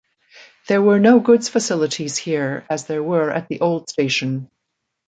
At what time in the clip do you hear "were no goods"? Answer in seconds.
0.81-1.47